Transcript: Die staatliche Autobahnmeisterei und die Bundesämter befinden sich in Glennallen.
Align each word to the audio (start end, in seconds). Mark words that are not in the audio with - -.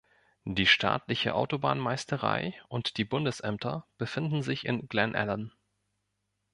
Die 0.47 0.65
staatliche 0.65 1.35
Autobahnmeisterei 1.35 2.59
und 2.69 2.97
die 2.97 3.05
Bundesämter 3.05 3.85
befinden 3.99 4.41
sich 4.41 4.65
in 4.65 4.87
Glennallen. 4.89 5.51